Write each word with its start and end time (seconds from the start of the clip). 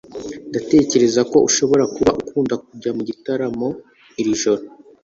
ndatekereza 0.49 1.21
ko 1.31 1.37
ushobora 1.47 1.83
kuba 1.95 2.11
ukunda 2.21 2.55
kujya 2.65 2.89
mu 2.97 3.01
gitaramo 3.09 3.67
iri 4.19 4.31
joro 4.41 4.61